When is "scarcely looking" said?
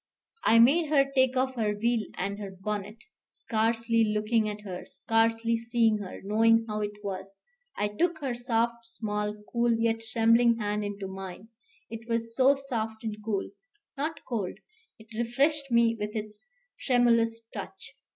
3.21-4.49